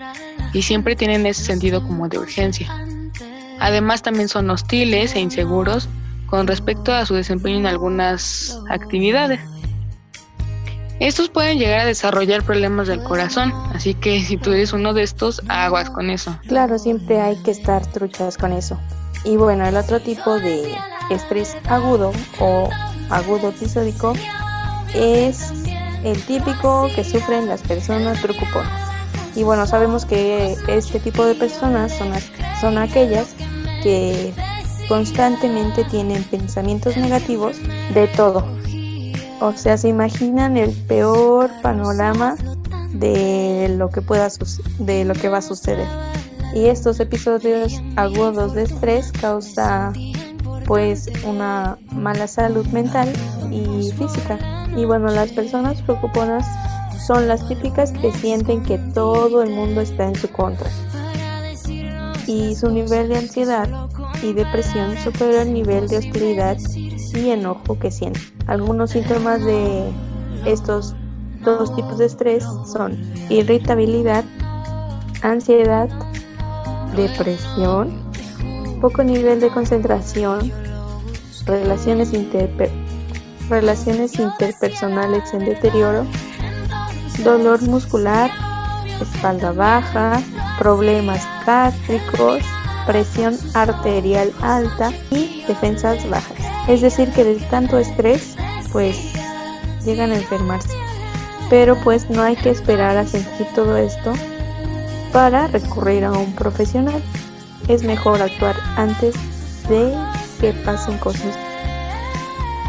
y 0.52 0.62
siempre 0.62 0.96
tienen 0.96 1.24
ese 1.24 1.44
sentido 1.44 1.82
como 1.86 2.08
de 2.08 2.18
urgencia. 2.18 2.68
Además 3.60 4.02
también 4.02 4.28
son 4.28 4.50
hostiles 4.50 5.14
e 5.14 5.20
inseguros 5.20 5.88
con 6.26 6.46
respecto 6.46 6.92
a 6.92 7.04
su 7.06 7.14
desempeño 7.14 7.58
en 7.58 7.66
algunas 7.66 8.58
actividades. 8.70 9.40
Estos 11.00 11.30
pueden 11.30 11.58
llegar 11.58 11.80
a 11.80 11.84
desarrollar 11.84 12.44
problemas 12.44 12.86
del 12.86 13.02
corazón, 13.02 13.52
así 13.74 13.94
que 13.94 14.22
si 14.22 14.36
tú 14.36 14.52
eres 14.52 14.72
uno 14.72 14.94
de 14.94 15.02
estos, 15.02 15.42
aguas 15.48 15.90
con 15.90 16.10
eso. 16.10 16.38
Claro, 16.46 16.78
siempre 16.78 17.20
hay 17.20 17.36
que 17.42 17.50
estar 17.50 17.84
truchas 17.86 18.38
con 18.38 18.52
eso. 18.52 18.78
Y 19.24 19.36
bueno, 19.36 19.66
el 19.66 19.76
otro 19.76 20.00
tipo 20.00 20.38
de 20.38 20.76
estrés 21.10 21.56
agudo 21.68 22.12
o 22.38 22.68
agudo 23.10 23.48
episódico 23.48 24.14
es 24.94 25.52
el 26.04 26.20
típico 26.22 26.88
que 26.94 27.04
sufren 27.04 27.48
las 27.48 27.62
personas 27.62 28.20
preocuponas. 28.20 28.90
Y 29.34 29.44
bueno, 29.44 29.66
sabemos 29.66 30.04
que 30.04 30.56
este 30.68 31.00
tipo 31.00 31.24
de 31.24 31.34
personas 31.34 31.96
son, 31.96 32.12
son 32.62 32.78
aquellas 32.78 33.34
que 33.82 34.32
constantemente 34.88 35.82
tienen 35.90 36.22
pensamientos 36.22 36.96
negativos 36.96 37.56
de 37.92 38.06
todo. 38.06 38.46
O 39.40 39.52
sea, 39.52 39.76
se 39.76 39.88
imaginan 39.88 40.56
el 40.56 40.70
peor 40.70 41.50
panorama 41.60 42.36
de 42.92 43.74
lo 43.76 43.90
que 43.90 44.00
pueda 44.00 44.28
de 44.78 45.04
lo 45.04 45.14
que 45.14 45.28
va 45.28 45.38
a 45.38 45.42
suceder. 45.42 45.88
Y 46.54 46.66
estos 46.66 47.00
episodios 47.00 47.82
agudos 47.96 48.54
de 48.54 48.62
estrés 48.62 49.10
causa 49.10 49.92
pues 50.64 51.10
una 51.26 51.78
mala 51.90 52.28
salud 52.28 52.64
mental 52.66 53.12
y 53.50 53.90
física. 53.90 54.38
Y 54.76 54.84
bueno, 54.84 55.08
las 55.08 55.32
personas 55.32 55.82
preocuponas 55.82 56.46
son 57.08 57.26
las 57.26 57.48
típicas 57.48 57.90
que 57.90 58.12
sienten 58.12 58.62
que 58.62 58.78
todo 58.78 59.42
el 59.42 59.50
mundo 59.50 59.80
está 59.80 60.06
en 60.06 60.14
su 60.14 60.28
contra. 60.28 60.70
Y 62.26 62.54
su 62.54 62.70
nivel 62.70 63.08
de 63.08 63.18
ansiedad 63.18 63.68
y 64.22 64.32
depresión 64.32 64.96
supera 64.98 65.42
el 65.42 65.52
nivel 65.52 65.88
de 65.88 65.98
hostilidad 65.98 66.56
y 66.76 67.30
enojo 67.30 67.78
que 67.78 67.90
sienten. 67.90 68.22
Algunos 68.46 68.90
síntomas 68.90 69.44
de 69.44 69.90
estos 70.46 70.94
dos 71.44 71.74
tipos 71.74 71.98
de 71.98 72.06
estrés 72.06 72.44
son 72.72 72.96
irritabilidad, 73.28 74.24
ansiedad, 75.22 75.88
depresión, 76.96 78.02
poco 78.80 79.02
nivel 79.02 79.40
de 79.40 79.48
concentración, 79.48 80.52
relaciones, 81.46 82.12
relaciones 83.48 84.18
interpersonales 84.18 85.34
en 85.34 85.44
deterioro, 85.44 86.06
dolor 87.24 87.62
muscular, 87.62 88.30
espalda 89.00 89.52
baja, 89.52 90.22
problemas 90.62 91.26
gástricos, 91.44 92.40
presión 92.86 93.36
arterial 93.52 94.32
alta 94.42 94.92
y 95.10 95.42
defensas 95.48 96.08
bajas. 96.08 96.38
Es 96.68 96.80
decir, 96.80 97.10
que 97.10 97.24
de 97.24 97.34
tanto 97.50 97.80
estrés, 97.80 98.36
pues 98.70 98.96
llegan 99.84 100.12
a 100.12 100.16
enfermarse. 100.16 100.72
Pero 101.50 101.76
pues 101.82 102.08
no 102.10 102.22
hay 102.22 102.36
que 102.36 102.50
esperar 102.50 102.96
a 102.96 103.04
sentir 103.04 103.48
todo 103.56 103.76
esto 103.76 104.12
para 105.12 105.48
recurrir 105.48 106.04
a 106.04 106.12
un 106.12 106.32
profesional. 106.36 107.02
Es 107.66 107.82
mejor 107.82 108.22
actuar 108.22 108.54
antes 108.76 109.16
de 109.68 109.92
que 110.40 110.52
pasen 110.52 110.96
cosas. 110.98 111.36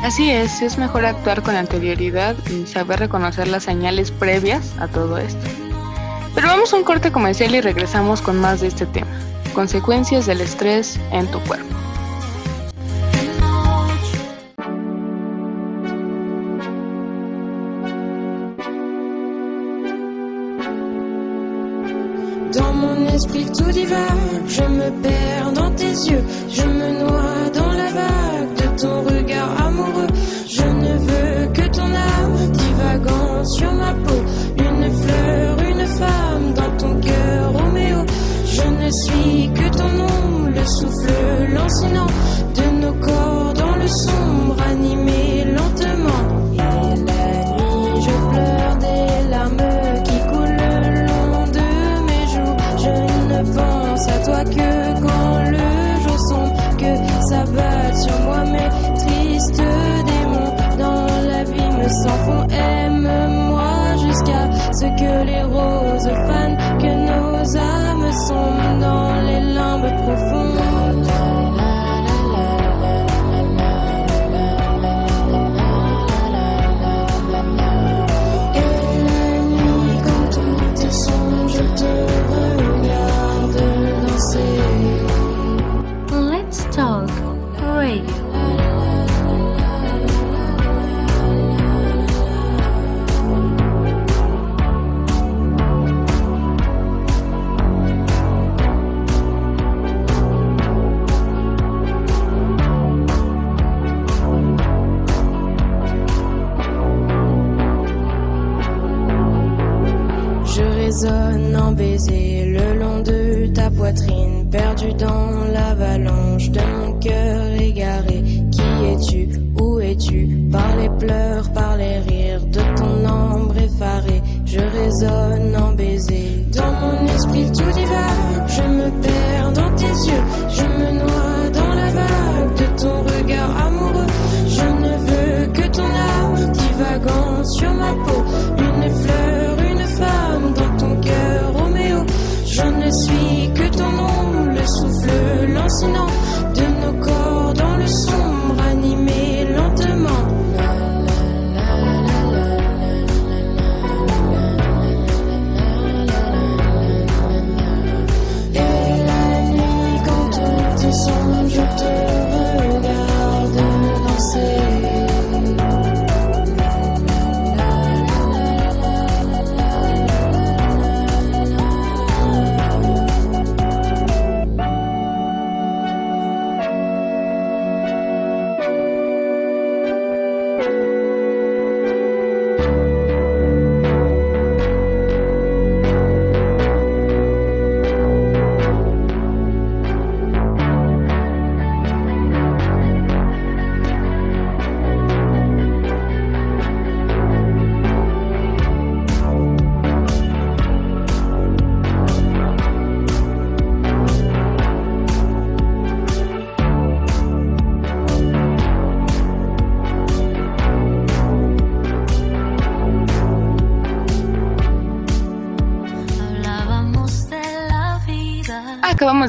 Así 0.02 0.32
es, 0.32 0.64
es 0.64 0.80
mejor 0.80 1.06
actuar 1.06 1.44
con 1.44 1.56
anterioridad 1.56 2.36
y 2.50 2.66
saber 2.66 3.00
reconocer 3.00 3.48
las 3.48 3.64
señales 3.64 4.10
previas 4.10 4.74
a 4.80 4.88
todo 4.88 5.20
esto. 5.20 5.62
Pero 6.36 6.48
vamos 6.48 6.74
a 6.74 6.78
un 6.78 6.84
corte 6.84 7.12
comercial 7.12 7.54
y 7.54 7.62
regresamos 7.62 8.22
con 8.22 8.40
más 8.40 8.62
de 8.62 8.68
este 8.68 8.86
tema, 8.86 9.08
consecuencias 9.54 10.25
del 10.25 10.42
estrés 10.42 11.00
en 11.12 11.28
tu 11.28 11.40
cuerpo. 11.42 11.68
Dans 22.52 22.74
mon 22.74 23.08
esprit 23.08 23.46
tout 23.46 23.72
divague, 23.72 24.48
je 24.48 24.63
me 24.63 24.90
perds 25.02 25.52
dans 25.54 25.72
tes 25.75 25.92
yeux, 26.10 26.24
je 26.50 26.63
me 26.63 27.00
noie 27.00 27.50
dans 27.54 27.72
la 27.72 27.90
vague 27.92 28.54
de 28.56 28.82
ton 28.82 29.02
regard 29.04 29.66
amoureux. 29.68 30.08
Je 30.48 30.63
ne 30.63 30.98
veux 31.00 31.48
que 31.54 31.68
ton 31.70 31.94
âme 31.94 32.52
divagant 32.52 33.44
sur 33.46 33.72
ma 33.74 33.94
peau, 33.94 34.22
Je 38.55 38.62
ne 38.62 38.89
suis 38.91 39.50
que 39.55 39.67
ton 39.77 39.89
nom, 39.89 40.45
le 40.45 40.65
souffle 40.65 41.53
lancinant 41.55 42.12
de 42.55 42.81
nos 42.81 42.93
corps 42.93 43.53
dans 43.53 43.75
le 43.77 43.88
sombre, 43.88 44.62
animé 44.69 45.45
lentement. 45.45 45.93
tombe 68.34 68.80
dans 68.80 69.12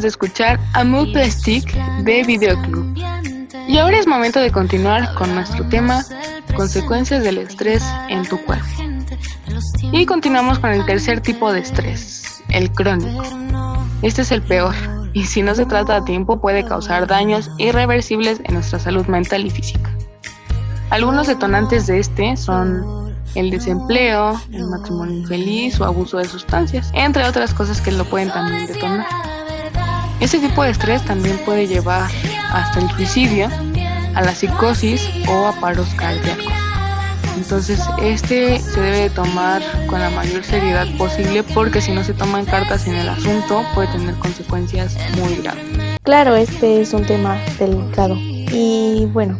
escuchar 0.08 0.60
Amour 0.72 1.12
Plastique 1.12 1.74
de 2.02 2.22
Videoclub. 2.24 2.96
Y 3.68 3.78
ahora 3.78 3.98
es 3.98 4.06
momento 4.06 4.40
de 4.40 4.52
continuar 4.52 5.14
con 5.14 5.34
nuestro 5.34 5.66
tema 5.68 6.04
Consecuencias 6.54 7.24
del 7.24 7.38
estrés 7.38 7.82
en 8.08 8.24
tu 8.26 8.38
cuerpo. 8.44 8.66
Y 9.92 10.06
continuamos 10.06 10.58
con 10.58 10.70
el 10.70 10.84
tercer 10.84 11.20
tipo 11.20 11.52
de 11.52 11.60
estrés, 11.60 12.42
el 12.50 12.70
crónico. 12.70 13.24
Este 14.02 14.22
es 14.22 14.30
el 14.32 14.42
peor, 14.42 14.74
y 15.12 15.24
si 15.24 15.42
no 15.42 15.54
se 15.54 15.64
trata 15.64 15.96
a 15.96 16.04
tiempo 16.04 16.40
puede 16.40 16.64
causar 16.64 17.06
daños 17.06 17.50
irreversibles 17.58 18.40
en 18.44 18.54
nuestra 18.54 18.78
salud 18.78 19.06
mental 19.06 19.46
y 19.46 19.50
física. 19.50 19.90
Algunos 20.90 21.26
detonantes 21.26 21.86
de 21.86 22.00
este 22.00 22.36
son 22.36 23.14
el 23.34 23.50
desempleo, 23.50 24.40
el 24.52 24.66
matrimonio 24.66 25.18
infeliz 25.18 25.80
o 25.80 25.84
abuso 25.84 26.18
de 26.18 26.24
sustancias, 26.26 26.90
entre 26.94 27.24
otras 27.24 27.54
cosas 27.54 27.80
que 27.80 27.90
lo 27.92 28.04
pueden 28.04 28.30
también 28.30 28.66
detonar. 28.66 29.06
Este 30.24 30.38
tipo 30.38 30.62
de 30.62 30.70
estrés 30.70 31.04
también 31.04 31.36
puede 31.44 31.66
llevar 31.66 32.10
hasta 32.50 32.80
el 32.80 32.88
suicidio, 32.92 33.50
a 34.14 34.22
la 34.22 34.34
psicosis 34.34 35.06
o 35.28 35.48
a 35.48 35.60
paros 35.60 35.86
cardíacos. 35.98 36.50
Entonces, 37.36 37.78
este 38.00 38.58
se 38.58 38.80
debe 38.80 39.10
tomar 39.10 39.60
con 39.86 40.00
la 40.00 40.08
mayor 40.08 40.42
seriedad 40.42 40.86
posible 40.96 41.42
porque 41.42 41.82
si 41.82 41.92
no 41.92 42.02
se 42.02 42.14
toman 42.14 42.46
cartas 42.46 42.86
en 42.86 42.94
el 42.94 43.10
asunto 43.10 43.62
puede 43.74 43.88
tener 43.88 44.14
consecuencias 44.14 44.96
muy 45.18 45.34
graves. 45.42 45.62
Claro, 46.04 46.36
este 46.36 46.80
es 46.80 46.94
un 46.94 47.04
tema 47.04 47.38
delicado. 47.58 48.16
Y 48.16 49.06
bueno, 49.12 49.38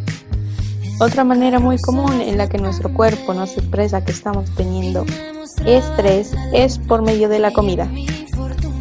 otra 1.01 1.25
manera 1.25 1.61
muy 1.61 1.79
común 1.79 2.21
en 2.21 2.37
la 2.37 2.51
que 2.51 2.59
nuestro 2.59 2.93
cuerpo 2.93 3.33
nos 3.33 3.57
expresa 3.57 4.05
que 4.05 4.13
estamos 4.13 4.55
teniendo 4.55 5.07
estrés 5.65 6.35
es 6.53 6.79
por 6.79 7.01
medio 7.01 7.31
de 7.31 7.39
la 7.39 7.53
comida. 7.53 7.89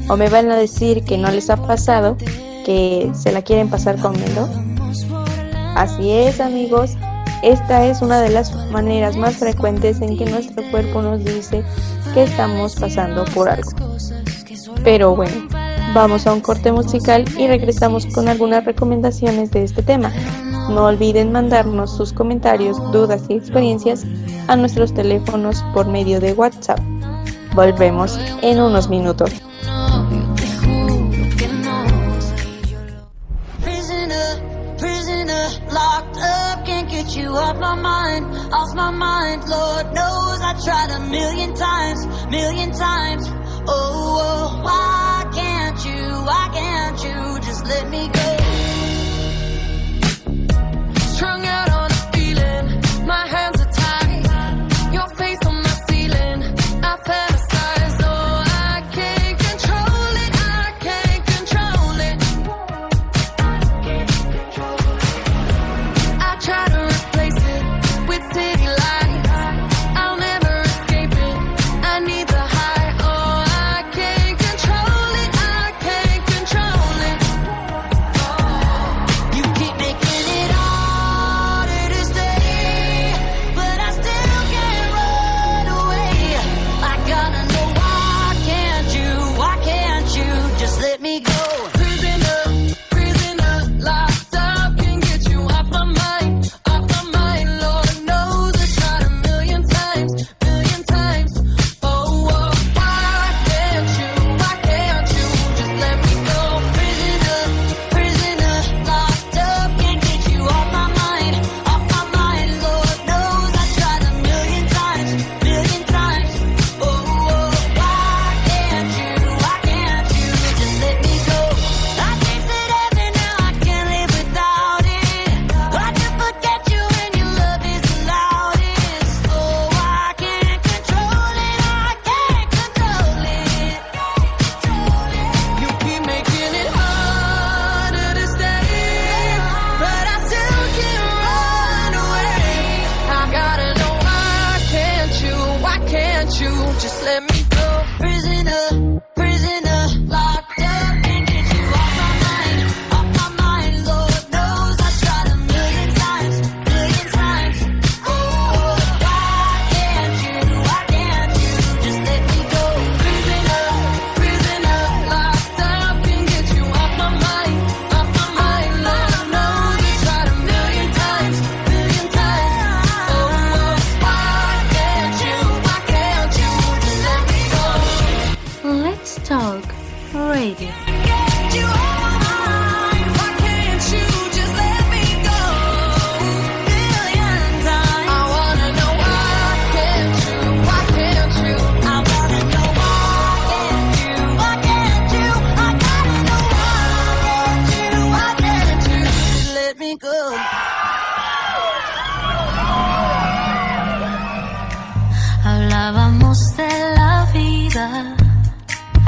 O 0.07 0.17
me 0.17 0.29
van 0.29 0.51
a 0.51 0.55
decir 0.55 1.03
que 1.03 1.17
no 1.17 1.31
les 1.31 1.49
ha 1.49 1.57
pasado 1.57 2.17
que 2.65 3.11
se 3.13 3.31
la 3.31 3.41
quieren 3.41 3.69
pasar 3.69 3.97
comiendo. 3.99 4.49
Así 5.75 6.11
es 6.11 6.39
amigos, 6.39 6.91
esta 7.43 7.85
es 7.85 8.01
una 8.01 8.21
de 8.21 8.29
las 8.29 8.55
maneras 8.71 9.17
más 9.17 9.35
frecuentes 9.35 10.01
en 10.01 10.17
que 10.17 10.25
nuestro 10.25 10.63
cuerpo 10.71 11.01
nos 11.01 11.25
dice 11.25 11.63
que 12.13 12.23
estamos 12.23 12.75
pasando 12.75 13.25
por 13.33 13.49
algo. 13.49 13.69
Pero 14.83 15.13
bueno, 15.15 15.49
vamos 15.93 16.25
a 16.25 16.33
un 16.33 16.39
corte 16.39 16.71
musical 16.71 17.25
y 17.37 17.47
regresamos 17.47 18.05
con 18.07 18.29
algunas 18.29 18.63
recomendaciones 18.63 19.51
de 19.51 19.63
este 19.63 19.83
tema. 19.83 20.11
No 20.69 20.85
olviden 20.85 21.33
mandarnos 21.33 21.97
sus 21.97 22.13
comentarios, 22.13 22.77
dudas 22.93 23.23
y 23.27 23.33
experiencias 23.33 24.05
a 24.47 24.55
nuestros 24.55 24.93
teléfonos 24.93 25.63
por 25.73 25.87
medio 25.87 26.21
de 26.21 26.31
WhatsApp. 26.31 26.79
Volvemos 27.53 28.17
en 28.41 28.61
unos 28.61 28.89
minutos. 28.89 29.31
You 37.15 37.29
off 37.29 37.57
my 37.59 37.75
mind, 37.75 38.25
off 38.53 38.73
my 38.75 38.89
mind. 38.89 39.43
Lord 39.47 39.85
knows 39.93 40.39
I 40.41 40.53
tried 40.63 40.91
a 40.91 40.99
million 41.09 41.53
times, 41.55 42.05
million 42.29 42.71
times. 42.71 43.27
Oh, 43.67 44.19
oh, 44.21 44.61
why 44.63 45.29
can't 45.33 45.85
you, 45.85 46.01
why 46.25 46.49
can't 46.53 47.03
you 47.03 47.39
just 47.45 47.65
let 47.65 47.89
me 47.89 48.09
go? 48.09 48.42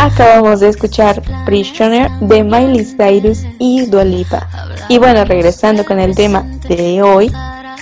Acabamos 0.05 0.59
de 0.59 0.69
escuchar 0.69 1.19
Prisoner 1.47 2.11
de 2.19 2.43
Miley 2.43 2.85
Cyrus 2.85 3.39
y 3.57 3.87
Dua 3.87 4.03
Lipa. 4.03 4.47
Y 4.87 4.99
bueno, 4.99 5.25
regresando 5.25 5.83
con 5.83 5.99
el 5.99 6.13
tema 6.13 6.43
de 6.69 7.01
hoy, 7.01 7.31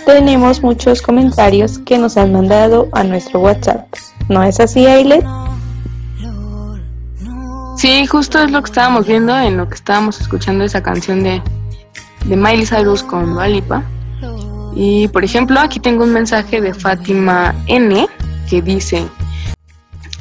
tenemos 0.06 0.64
muchos 0.64 1.02
comentarios 1.02 1.80
que 1.80 1.98
nos 1.98 2.16
han 2.16 2.32
mandado 2.32 2.88
a 2.94 3.04
nuestro 3.04 3.42
WhatsApp. 3.42 3.94
¿No 4.30 4.42
es 4.42 4.62
así, 4.62 4.86
Ailet? 4.86 5.26
Sí, 7.76 8.06
justo 8.06 8.42
es 8.42 8.52
lo 8.52 8.62
que 8.62 8.68
estábamos 8.68 9.06
viendo 9.06 9.38
en 9.38 9.58
lo 9.58 9.68
que 9.68 9.76
estábamos 9.76 10.22
escuchando 10.22 10.64
esa 10.64 10.82
canción 10.82 11.24
de, 11.24 11.42
de 12.24 12.38
Miley 12.38 12.66
Cyrus 12.66 13.04
con 13.04 13.34
Dua 13.34 13.50
Lipa. 13.50 13.84
Y 14.78 15.10
por 15.10 15.26
ejemplo, 15.26 15.60
aquí 15.60 15.82
tengo 15.82 16.06
un 16.06 16.14
mensaje 16.14 16.62
de 16.62 16.74
Fátima 16.74 17.54
N 17.68 18.08
que 18.50 18.62
dice: 18.62 19.06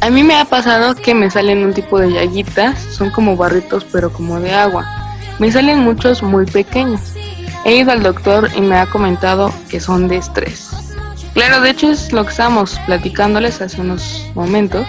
A 0.03 0.11
mí 0.11 0.25
me 0.25 0.35
ha 0.35 0.45
pasado 0.45 0.97
que 0.97 1.15
me 1.15 1.31
salen 1.31 1.65
un 1.65 1.73
tipo 1.73 1.97
de 2.01 2.11
llaguitas, 2.11 2.77
son 2.81 3.11
como 3.11 3.37
barritos, 3.37 3.87
pero 3.93 4.13
como 4.13 4.41
de 4.41 4.53
agua. 4.53 4.85
Me 5.39 5.53
salen 5.53 5.79
muchos 5.79 6.25
muy 6.25 6.45
pequeños. 6.45 7.15
He 7.65 7.77
ido 7.77 7.93
al 7.93 8.03
doctor 8.03 8.51
y 8.57 8.63
me 8.63 8.75
ha 8.79 8.87
comentado 8.87 9.53
que 9.69 9.79
son 9.79 10.09
de 10.09 10.17
estrés. 10.17 10.71
Claro, 11.35 11.61
de 11.61 11.71
hecho 11.71 11.93
es 11.93 12.13
lo 12.13 12.25
que 12.25 12.31
estábamos 12.31 12.81
platicándoles 12.85 13.63
hace 13.63 13.81
unos 13.81 14.29
momentos. 14.35 14.85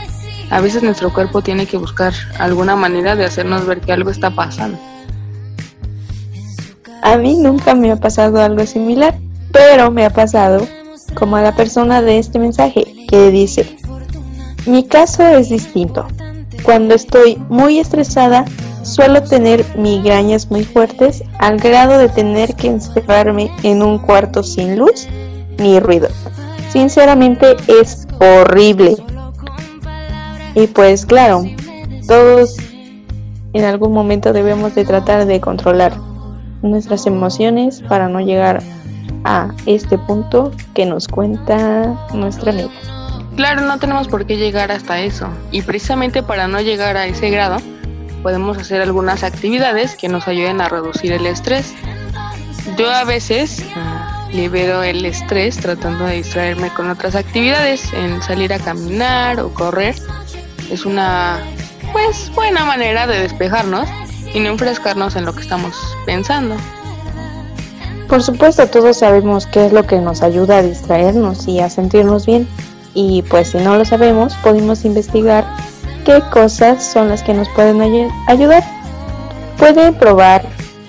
A 0.49 0.62
veces 0.62 0.82
nuestro 0.82 1.13
cuerpo 1.13 1.43
tiene 1.43 1.67
que 1.67 1.78
buscar 1.78 2.12
alguna 2.39 2.76
manera 2.76 3.15
de 3.15 3.26
hacernos 3.26 3.67
ver 3.67 3.82
que 3.82 3.93
algo 3.93 4.10
está 4.10 4.32
pasando. 4.32 4.80
A 7.04 7.17
mí 7.17 7.38
nunca 7.38 7.76
me 7.76 7.91
ha 7.91 7.97
pasado 7.97 8.41
algo 8.41 8.65
similar. 8.65 9.15
Pero 9.52 9.91
me 9.91 10.06
ha 10.06 10.10
pasado 10.10 10.67
como 11.13 11.36
a 11.36 11.43
la 11.43 11.56
persona 11.56 12.02
de 12.02 12.17
este 12.17 12.39
mensaje 12.39 13.06
que 13.08 13.30
dice, 13.30 13.78
mi 14.65 14.84
caso 14.86 15.23
es 15.28 15.49
distinto. 15.49 16.08
Cuando 16.63 16.95
estoy 16.95 17.38
muy 17.49 17.80
estresada, 17.80 18.45
suelo 18.84 19.23
tener 19.23 19.65
migrañas 19.78 20.49
muy 20.49 20.63
fuertes 20.63 21.23
al 21.39 21.60
grado 21.60 21.97
de 21.97 22.10
tener 22.10 22.56
que 22.56 22.67
encerrarme 22.67 23.52
en 23.63 23.82
un 23.82 23.97
cuarto 23.97 24.43
sin 24.43 24.78
luz 24.78 25.08
ni 25.58 25.80
ruido. 25.80 26.08
Sinceramente 26.69 27.56
es 27.67 28.08
horrible. 28.19 28.95
Y 30.56 30.67
pues 30.67 31.06
claro, 31.06 31.43
todos 32.08 32.58
en 33.54 33.65
algún 33.65 33.93
momento 33.93 34.34
debemos 34.34 34.76
de 34.76 34.86
tratar 34.86 35.26
de 35.26 35.41
controlar 35.41 35.93
nuestras 36.62 37.06
emociones 37.06 37.82
para 37.88 38.08
no 38.08 38.21
llegar 38.21 38.63
a 39.23 39.54
este 39.65 39.97
punto 39.97 40.52
que 40.73 40.86
nos 40.86 41.08
cuenta 41.08 42.08
nuestra 42.13 42.52
amiga. 42.52 42.71
Claro, 43.35 43.61
no 43.61 43.79
tenemos 43.79 44.07
por 44.07 44.25
qué 44.25 44.37
llegar 44.37 44.71
hasta 44.71 45.01
eso. 45.01 45.27
Y 45.51 45.63
precisamente 45.63 46.21
para 46.21 46.47
no 46.47 46.61
llegar 46.61 46.97
a 46.97 47.07
ese 47.07 47.29
grado, 47.29 47.57
podemos 48.21 48.57
hacer 48.57 48.81
algunas 48.81 49.23
actividades 49.23 49.95
que 49.95 50.07
nos 50.07 50.27
ayuden 50.27 50.61
a 50.61 50.69
reducir 50.69 51.11
el 51.11 51.25
estrés. 51.25 51.73
Yo 52.77 52.89
a 52.89 53.03
veces 53.03 53.65
ah, 53.75 54.27
libero 54.31 54.83
el 54.83 55.05
estrés 55.05 55.57
tratando 55.57 56.05
de 56.05 56.17
distraerme 56.17 56.69
con 56.69 56.89
otras 56.89 57.15
actividades, 57.15 57.91
en 57.93 58.21
salir 58.21 58.53
a 58.53 58.59
caminar 58.59 59.39
o 59.39 59.53
correr. 59.53 59.95
Es 60.71 60.85
una 60.85 61.39
pues 61.91 62.31
buena 62.33 62.65
manera 62.65 63.05
de 63.07 63.19
despejarnos 63.19 63.89
y 64.33 64.39
no 64.39 64.49
enfrescarnos 64.49 65.15
en 65.15 65.25
lo 65.25 65.33
que 65.33 65.41
estamos 65.41 65.75
pensando. 66.05 66.55
Por 68.07 68.21
supuesto, 68.21 68.67
todos 68.67 68.99
sabemos 68.99 69.47
qué 69.47 69.65
es 69.65 69.73
lo 69.73 69.85
que 69.85 69.97
nos 69.97 70.21
ayuda 70.21 70.57
a 70.57 70.61
distraernos 70.61 71.47
y 71.47 71.59
a 71.59 71.69
sentirnos 71.69 72.25
bien. 72.25 72.47
Y 72.93 73.23
pues 73.23 73.49
si 73.49 73.58
no 73.58 73.77
lo 73.77 73.86
sabemos, 73.86 74.36
podemos 74.43 74.86
investigar 74.86 75.45
qué 76.06 76.21
cosas 76.32 76.84
son 76.84 77.10
las 77.10 77.23
que 77.23 77.34
nos 77.34 77.49
pueden 77.49 77.82
ayudar. 78.27 78.63
Pueden 79.58 79.95
probar 79.95 80.43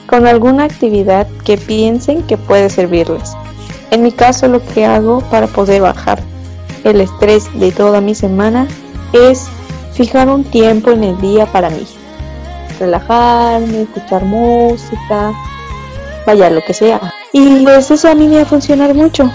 con 0.07 0.27
alguna 0.27 0.65
actividad 0.65 1.27
que 1.45 1.57
piensen 1.57 2.23
que 2.23 2.37
puede 2.37 2.69
servirles. 2.69 3.33
En 3.91 4.03
mi 4.03 4.13
caso 4.13 4.49
lo 4.49 4.65
que 4.65 4.85
hago 4.85 5.21
para 5.31 5.47
poder 5.47 5.83
bajar 5.83 6.21
el 6.85 7.01
estrés 7.01 7.49
de 7.59 7.73
toda 7.73 8.01
mi 8.01 8.15
semana 8.15 8.69
es 9.13 9.47
fijar 9.95 10.29
un 10.29 10.45
tiempo 10.45 10.91
en 10.91 11.05
el 11.05 11.21
día 11.21 11.47
para 11.47 11.71
mí. 11.71 11.87
Relajarme, 12.79 13.83
escuchar 13.83 14.25
música, 14.25 15.33
vaya 16.27 16.51
lo 16.51 16.63
que 16.63 16.75
sea. 16.75 17.01
Y 17.33 17.65
pues 17.65 17.91
eso 17.91 18.09
a 18.09 18.15
mí 18.15 18.29
me 18.29 18.37
va 18.37 18.43
a 18.43 18.47
funcionar 18.47 18.95
mucho. 18.95 19.31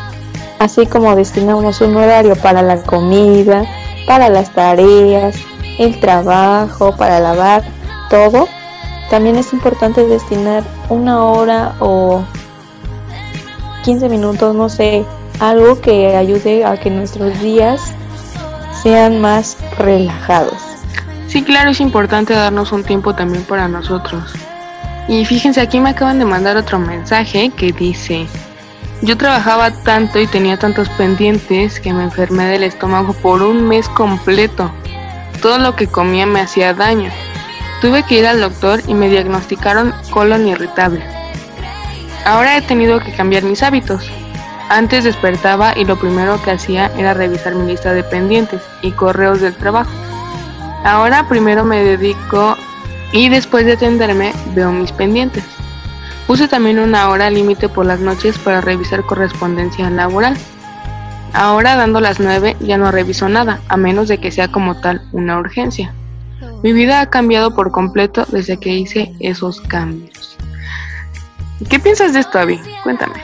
Así 0.60 0.86
como 0.86 1.16
destinamos 1.16 1.82
un 1.82 1.96
horario 1.96 2.36
para 2.36 2.62
la 2.62 2.82
comida, 2.84 3.64
para 4.06 4.30
las 4.30 4.54
tareas, 4.54 5.38
el 5.78 6.00
trabajo, 6.00 6.96
para 6.98 7.20
lavar, 7.20 7.64
todo, 8.10 8.48
también 9.10 9.38
es 9.38 9.54
importante 9.54 10.06
destinar 10.06 10.64
una 10.90 11.24
hora 11.24 11.76
o 11.80 12.24
15 13.84 14.10
minutos, 14.10 14.54
no 14.54 14.68
sé, 14.68 15.06
algo 15.40 15.80
que 15.80 16.16
ayude 16.16 16.66
a 16.66 16.78
que 16.78 16.90
nuestros 16.90 17.40
días 17.40 17.82
sean 18.84 19.22
más 19.22 19.58
relajados. 19.78 20.58
Sí, 21.28 21.44
claro, 21.44 21.72
es 21.72 21.80
importante 21.80 22.34
darnos 22.34 22.72
un 22.72 22.84
tiempo 22.84 23.16
también 23.16 23.44
para 23.44 23.68
nosotros. 23.68 24.34
Y 25.08 25.26
fíjense, 25.26 25.62
aquí 25.62 25.80
me 25.80 25.90
acaban 25.90 26.20
de 26.20 26.26
mandar 26.26 26.58
otro 26.58 26.80
mensaje 26.80 27.52
que 27.56 27.72
dice, 27.72 28.28
yo 29.02 29.18
trabajaba 29.18 29.72
tanto 29.72 30.20
y 30.20 30.28
tenía 30.28 30.58
tantos 30.58 30.90
pendientes 30.90 31.80
que 31.80 31.94
me 31.94 32.04
enfermé 32.04 32.46
del 32.46 32.64
estómago 32.64 33.14
por 33.14 33.42
un 33.42 33.68
mes 33.68 33.88
completo. 33.90 34.72
Todo 35.42 35.58
lo 35.58 35.76
que 35.76 35.88
comía 35.88 36.26
me 36.26 36.42
hacía 36.42 36.74
daño. 36.74 37.10
Tuve 37.82 38.04
que 38.04 38.20
ir 38.20 38.28
al 38.28 38.42
doctor 38.42 38.82
y 38.88 38.94
me 38.94 39.10
diagnosticaron 39.10 39.94
colon 40.10 40.48
irritable. 40.48 41.02
Ahora 42.26 42.58
he 42.58 42.62
tenido 42.62 43.00
que 43.00 43.14
cambiar 43.14 43.44
mis 43.44 43.64
hábitos. 43.64 44.06
Antes 44.68 45.06
despertaba 45.06 45.78
y 45.78 45.86
lo 45.86 45.98
primero 45.98 46.42
que 46.44 46.52
hacía 46.52 46.92
era 46.98 47.14
revisar 47.14 47.56
mi 47.56 47.72
lista 47.72 47.94
de 47.94 48.04
pendientes 48.04 48.62
y 48.82 48.92
correos 48.92 49.40
del 49.40 49.56
trabajo. 49.56 49.92
Ahora 50.84 51.28
primero 51.28 51.64
me 51.64 51.84
dedico 51.84 52.58
y 53.14 53.30
después 53.30 53.66
de 53.66 53.74
atenderme 53.74 54.34
veo 54.54 54.72
mis 54.72 54.92
pendientes. 54.92 55.59
Puse 56.30 56.48
también 56.48 56.78
una 56.78 57.10
hora 57.10 57.32
límite 57.32 57.70
por 57.70 57.88
las 57.88 58.02
noches 58.02 58.38
para 58.38 58.62
revisar 58.62 59.04
correspondencia 59.04 59.90
laboral. 59.90 60.38
Ahora 61.34 61.76
dando 61.76 62.00
las 62.02 62.20
9 62.20 62.56
ya 62.60 62.78
no 62.78 62.92
reviso 62.92 63.28
nada, 63.30 63.62
a 63.68 63.78
menos 63.78 64.08
de 64.08 64.20
que 64.20 64.30
sea 64.30 64.48
como 64.48 64.80
tal 64.80 65.02
una 65.12 65.40
urgencia. 65.40 65.92
Mi 66.62 66.72
vida 66.72 67.02
ha 67.02 67.10
cambiado 67.10 67.56
por 67.56 67.72
completo 67.72 68.28
desde 68.30 68.58
que 68.58 68.76
hice 68.76 69.12
esos 69.20 69.60
cambios. 69.62 70.38
¿Qué 71.68 71.80
piensas 71.80 72.14
de 72.14 72.20
esto, 72.20 72.38
Abby? 72.38 72.62
Cuéntame. 72.84 73.16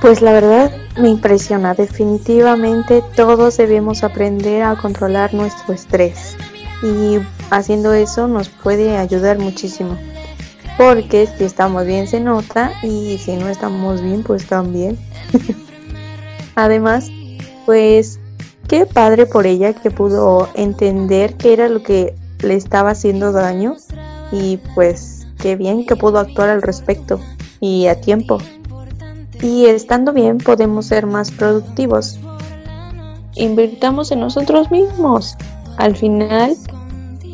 Pues 0.00 0.20
la 0.20 0.32
verdad 0.32 0.72
me 0.98 1.10
impresiona. 1.10 1.74
Definitivamente 1.74 3.04
todos 3.14 3.58
debemos 3.58 4.02
aprender 4.02 4.64
a 4.64 4.74
controlar 4.74 5.34
nuestro 5.34 5.72
estrés 5.72 6.36
y 6.82 7.20
haciendo 7.52 7.92
eso 7.94 8.26
nos 8.26 8.48
puede 8.48 8.96
ayudar 8.96 9.38
muchísimo. 9.38 9.96
Porque 10.76 11.26
si 11.26 11.44
estamos 11.44 11.86
bien 11.86 12.06
se 12.08 12.20
nota 12.20 12.72
y 12.82 13.18
si 13.18 13.36
no 13.36 13.48
estamos 13.48 14.02
bien 14.02 14.22
pues 14.22 14.46
también. 14.46 14.98
Además, 16.56 17.10
pues 17.66 18.20
qué 18.68 18.86
padre 18.86 19.26
por 19.26 19.46
ella 19.46 19.72
que 19.72 19.90
pudo 19.90 20.48
entender 20.54 21.34
qué 21.34 21.52
era 21.52 21.68
lo 21.68 21.82
que 21.82 22.14
le 22.40 22.54
estaba 22.54 22.90
haciendo 22.90 23.32
daño 23.32 23.76
y 24.32 24.58
pues 24.74 25.26
qué 25.38 25.56
bien 25.56 25.86
que 25.86 25.96
pudo 25.96 26.18
actuar 26.18 26.48
al 26.48 26.62
respecto 26.62 27.20
y 27.60 27.86
a 27.86 28.00
tiempo. 28.00 28.38
Y 29.42 29.66
estando 29.66 30.12
bien 30.12 30.38
podemos 30.38 30.86
ser 30.86 31.06
más 31.06 31.30
productivos. 31.30 32.18
Invirtamos 33.34 34.10
en 34.12 34.20
nosotros 34.20 34.70
mismos. 34.70 35.36
Al 35.76 35.96
final 35.96 36.56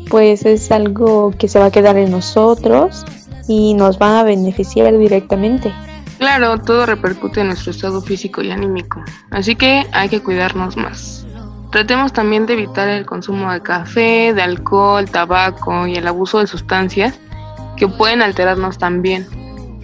pues 0.09 0.45
es 0.45 0.71
algo 0.71 1.31
que 1.37 1.47
se 1.47 1.57
va 1.57 1.65
a 1.65 1.71
quedar 1.71 1.97
en 1.97 2.11
nosotros 2.11 3.05
y 3.47 3.73
nos 3.73 3.99
va 3.99 4.19
a 4.19 4.23
beneficiar 4.23 4.97
directamente. 4.97 5.73
Claro, 6.17 6.59
todo 6.59 6.85
repercute 6.85 7.41
en 7.41 7.47
nuestro 7.47 7.71
estado 7.71 8.01
físico 8.01 8.41
y 8.41 8.51
anímico, 8.51 9.03
así 9.31 9.55
que 9.55 9.87
hay 9.91 10.09
que 10.09 10.21
cuidarnos 10.21 10.77
más. 10.77 11.25
Tratemos 11.71 12.11
también 12.11 12.45
de 12.45 12.53
evitar 12.53 12.89
el 12.89 13.05
consumo 13.05 13.51
de 13.51 13.61
café, 13.61 14.33
de 14.33 14.41
alcohol, 14.41 15.09
tabaco 15.09 15.87
y 15.87 15.95
el 15.95 16.05
abuso 16.07 16.39
de 16.39 16.47
sustancias 16.47 17.17
que 17.77 17.87
pueden 17.87 18.21
alterarnos 18.21 18.77
también 18.77 19.25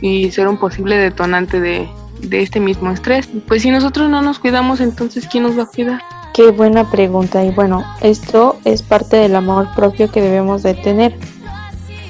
y 0.02 0.30
ser 0.32 0.48
un 0.48 0.58
posible 0.58 0.98
detonante 0.98 1.60
de, 1.60 1.90
de 2.22 2.42
este 2.42 2.60
mismo 2.60 2.92
estrés. 2.92 3.30
Pues 3.48 3.62
si 3.62 3.72
nosotros 3.72 4.10
no 4.10 4.22
nos 4.22 4.38
cuidamos, 4.40 4.82
entonces 4.82 5.28
¿quién 5.28 5.44
nos 5.44 5.58
va 5.58 5.64
a 5.64 5.68
cuidar? 5.68 6.02
Qué 6.34 6.52
buena 6.52 6.90
pregunta 6.90 7.44
y 7.44 7.52
bueno, 7.52 7.84
esto 8.02 8.60
es 8.64 8.84
parte 8.84 9.18
del 9.18 9.36
amor 9.36 9.70
propio 9.76 10.12
que 10.12 10.22
debemos 10.22 10.62
de 10.64 10.76
tener. 10.76 11.18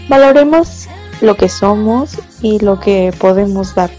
Valoremos 0.10 0.87
lo 1.22 1.36
que 1.36 1.50
somos 1.50 2.18
y 2.42 2.60
lo 2.60 2.80
que 2.80 3.14
podemos 3.18 3.76
dar. 3.76 3.90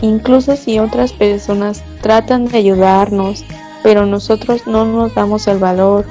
Incluso 0.00 0.56
si 0.56 0.78
otras 0.78 1.12
personas 1.12 1.82
tratan 2.02 2.46
de 2.46 2.58
ayudarnos, 2.58 3.44
pero 3.82 4.06
nosotros 4.06 4.66
no 4.66 4.84
nos 4.84 5.14
damos 5.14 5.46
el 5.46 5.58
valor 5.58 6.04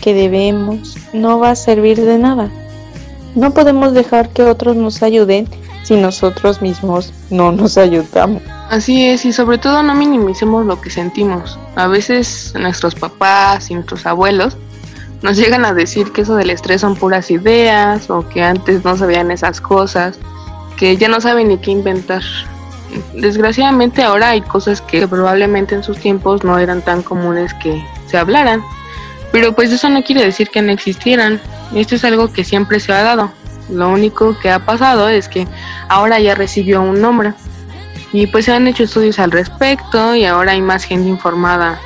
que 0.00 0.14
debemos, 0.14 0.96
no 1.12 1.38
va 1.38 1.50
a 1.50 1.56
servir 1.56 2.00
de 2.00 2.18
nada. 2.18 2.50
No 3.34 3.52
podemos 3.52 3.92
dejar 3.92 4.30
que 4.30 4.42
otros 4.42 4.76
nos 4.76 5.02
ayuden 5.02 5.48
si 5.84 5.96
nosotros 5.96 6.60
mismos 6.62 7.12
no 7.30 7.52
nos 7.52 7.78
ayudamos. 7.78 8.42
Así 8.68 9.06
es, 9.06 9.24
y 9.24 9.32
sobre 9.32 9.58
todo 9.58 9.82
no 9.82 9.94
minimicemos 9.94 10.64
lo 10.66 10.80
que 10.80 10.90
sentimos. 10.90 11.58
A 11.76 11.86
veces 11.86 12.52
nuestros 12.58 12.94
papás 12.94 13.70
y 13.70 13.74
nuestros 13.74 14.06
abuelos 14.06 14.56
nos 15.22 15.36
llegan 15.36 15.64
a 15.64 15.74
decir 15.74 16.12
que 16.12 16.22
eso 16.22 16.34
del 16.34 16.50
estrés 16.50 16.80
son 16.80 16.96
puras 16.96 17.30
ideas 17.30 18.08
o 18.10 18.26
que 18.28 18.42
antes 18.42 18.84
no 18.84 18.96
sabían 18.96 19.30
esas 19.30 19.60
cosas, 19.60 20.18
que 20.76 20.96
ya 20.96 21.08
no 21.08 21.20
saben 21.20 21.48
ni 21.48 21.58
qué 21.58 21.72
inventar. 21.72 22.22
Desgraciadamente 23.14 24.02
ahora 24.02 24.30
hay 24.30 24.40
cosas 24.40 24.80
que 24.80 25.06
probablemente 25.06 25.74
en 25.74 25.82
sus 25.82 25.98
tiempos 25.98 26.42
no 26.42 26.58
eran 26.58 26.82
tan 26.82 27.02
comunes 27.02 27.54
que 27.54 27.84
se 28.06 28.16
hablaran, 28.16 28.62
pero 29.30 29.54
pues 29.54 29.70
eso 29.70 29.88
no 29.88 30.02
quiere 30.02 30.24
decir 30.24 30.48
que 30.48 30.62
no 30.62 30.72
existieran. 30.72 31.40
Esto 31.74 31.94
es 31.94 32.04
algo 32.04 32.32
que 32.32 32.42
siempre 32.42 32.80
se 32.80 32.92
ha 32.92 33.02
dado. 33.02 33.30
Lo 33.68 33.90
único 33.90 34.36
que 34.40 34.50
ha 34.50 34.64
pasado 34.64 35.08
es 35.08 35.28
que 35.28 35.46
ahora 35.88 36.18
ya 36.18 36.34
recibió 36.34 36.82
un 36.82 37.00
nombre. 37.00 37.34
Y 38.12 38.26
pues 38.26 38.46
se 38.46 38.52
han 38.52 38.66
hecho 38.66 38.82
estudios 38.82 39.20
al 39.20 39.30
respecto 39.30 40.16
y 40.16 40.24
ahora 40.24 40.52
hay 40.52 40.62
más 40.62 40.82
gente 40.82 41.08
informada 41.08 41.78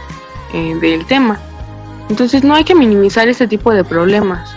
eh, 0.54 0.74
del 0.80 1.04
tema. 1.04 1.38
Entonces 2.08 2.44
no 2.44 2.54
hay 2.54 2.64
que 2.64 2.74
minimizar 2.74 3.28
este 3.28 3.48
tipo 3.48 3.72
de 3.72 3.84
problemas. 3.84 4.54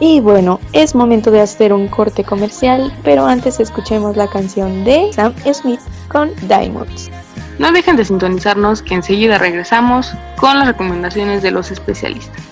Y 0.00 0.20
bueno, 0.20 0.58
es 0.72 0.94
momento 0.94 1.30
de 1.30 1.40
hacer 1.40 1.72
un 1.72 1.88
corte 1.88 2.24
comercial, 2.24 2.92
pero 3.04 3.24
antes 3.24 3.60
escuchemos 3.60 4.16
la 4.16 4.26
canción 4.26 4.84
de 4.84 5.12
Sam 5.12 5.32
Smith 5.52 5.80
con 6.08 6.30
Diamonds. 6.48 7.10
No 7.58 7.70
dejen 7.70 7.96
de 7.96 8.04
sintonizarnos 8.04 8.82
que 8.82 8.94
enseguida 8.94 9.38
regresamos 9.38 10.12
con 10.38 10.58
las 10.58 10.66
recomendaciones 10.66 11.42
de 11.42 11.52
los 11.52 11.70
especialistas. 11.70 12.42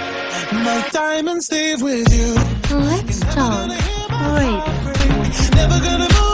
My 0.53 0.89
diamonds 0.91 1.49
leave 1.51 1.81
with 1.81 2.13
you. 2.13 2.33
Let's 2.77 3.19
talk. 3.33 3.69
Never 5.55 5.79
gonna 5.79 6.07
move 6.13 6.30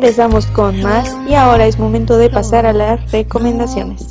Regresamos 0.00 0.46
con 0.46 0.80
más 0.80 1.14
y 1.28 1.34
ahora 1.34 1.66
es 1.66 1.78
momento 1.78 2.16
de 2.16 2.30
pasar 2.30 2.64
a 2.64 2.72
las 2.72 3.12
recomendaciones. 3.12 4.06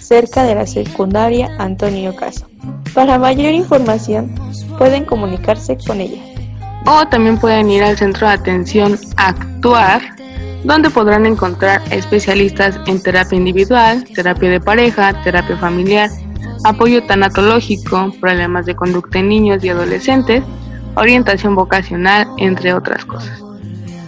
cerca 0.00 0.44
de 0.44 0.54
la 0.54 0.66
secundaria 0.66 1.54
Antonio 1.58 2.16
Caso. 2.16 2.46
Para 2.94 3.18
mayor 3.18 3.52
información, 3.54 4.34
pueden 4.78 5.04
comunicarse 5.04 5.76
con 5.86 6.00
ella. 6.00 6.22
o 6.86 7.06
también 7.08 7.38
pueden 7.38 7.70
ir 7.70 7.82
al 7.82 7.96
centro 7.96 8.26
de 8.26 8.34
atención 8.34 8.98
Actuar, 9.16 10.02
donde 10.64 10.90
podrán 10.90 11.26
encontrar 11.26 11.82
especialistas 11.90 12.78
en 12.86 13.02
terapia 13.02 13.36
individual, 13.36 14.04
terapia 14.14 14.50
de 14.50 14.60
pareja, 14.60 15.22
terapia 15.22 15.56
familiar, 15.56 16.10
apoyo 16.64 17.04
tanatológico, 17.04 18.12
problemas 18.20 18.66
de 18.66 18.76
conducta 18.76 19.18
en 19.18 19.28
niños 19.28 19.64
y 19.64 19.70
adolescentes, 19.70 20.44
orientación 20.94 21.54
vocacional, 21.54 22.26
entre 22.38 22.74
otras 22.74 23.04
cosas. 23.04 23.42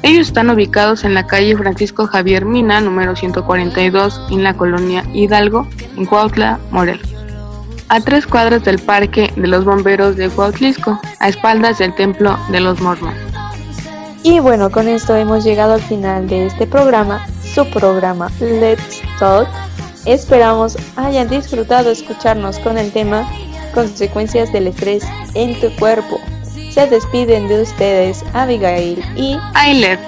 Ellos 0.02 0.26
están 0.26 0.50
ubicados 0.50 1.04
en 1.04 1.14
la 1.14 1.26
calle 1.26 1.56
Francisco 1.56 2.06
Javier 2.06 2.44
Mina, 2.44 2.80
número 2.80 3.16
142, 3.16 4.28
en 4.30 4.42
la 4.42 4.54
colonia 4.54 5.02
Hidalgo, 5.14 5.66
en 5.96 6.04
Cuautla, 6.04 6.58
Morelos. 6.70 7.14
A 7.88 8.00
tres 8.00 8.26
cuadras 8.26 8.64
del 8.64 8.78
Parque 8.78 9.32
de 9.34 9.48
los 9.48 9.64
Bomberos 9.64 10.16
de 10.16 10.28
Cuautlisco, 10.28 11.00
a 11.20 11.28
espaldas 11.28 11.78
del 11.78 11.94
Templo 11.94 12.38
de 12.50 12.60
los 12.60 12.80
Mormones. 12.80 13.18
Y 14.22 14.40
bueno, 14.40 14.70
con 14.70 14.88
esto 14.88 15.16
hemos 15.16 15.44
llegado 15.44 15.74
al 15.74 15.82
final 15.82 16.28
de 16.28 16.46
este 16.46 16.66
programa, 16.66 17.26
su 17.42 17.68
programa 17.70 18.30
Let's 18.40 19.02
Talk. 19.18 19.48
Esperamos 20.06 20.76
hayan 20.96 21.28
disfrutado 21.28 21.90
escucharnos 21.90 22.58
con 22.58 22.76
el 22.76 22.92
tema 22.92 23.26
Consecuencias 23.74 24.52
del 24.52 24.66
estrés 24.68 25.04
en 25.34 25.58
tu 25.60 25.74
cuerpo. 25.76 26.20
Se 26.74 26.88
despiden 26.88 27.46
de 27.46 27.62
ustedes 27.62 28.24
Abigail 28.32 29.00
y 29.14 29.38
Ailet, 29.54 30.00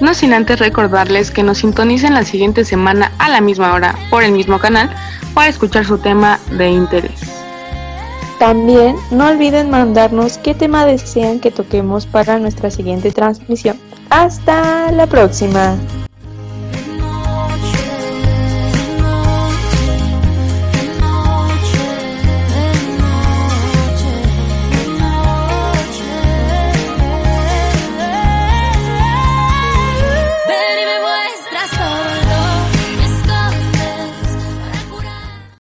no 0.00 0.14
sin 0.14 0.32
antes 0.32 0.58
recordarles 0.58 1.30
que 1.30 1.44
nos 1.44 1.58
sintonicen 1.58 2.12
la 2.12 2.24
siguiente 2.24 2.64
semana 2.64 3.12
a 3.20 3.28
la 3.28 3.40
misma 3.40 3.72
hora 3.72 3.94
por 4.10 4.24
el 4.24 4.32
mismo 4.32 4.58
canal 4.58 4.90
para 5.32 5.48
escuchar 5.48 5.84
su 5.84 5.96
tema 5.98 6.40
de 6.50 6.70
interés. 6.70 7.20
también 8.40 8.96
no 9.12 9.28
olviden 9.28 9.70
mandarnos 9.70 10.38
qué 10.38 10.54
tema 10.54 10.86
desean 10.86 11.38
que 11.38 11.52
toquemos 11.52 12.06
para 12.06 12.40
nuestra 12.40 12.72
siguiente 12.72 13.12
transmisión. 13.12 13.78
Hasta 14.10 14.90
la 14.90 15.06
próxima. 15.06 15.76